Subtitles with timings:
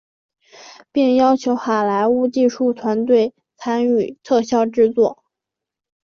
[0.91, 5.23] 并邀请好莱坞技术团队参与特效制作。